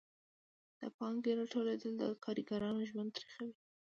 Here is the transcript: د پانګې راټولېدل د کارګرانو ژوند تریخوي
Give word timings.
د 0.79 0.81
پانګې 0.97 1.31
راټولېدل 1.39 1.93
د 1.99 2.03
کارګرانو 2.23 2.87
ژوند 2.89 3.09
تریخوي 3.15 3.53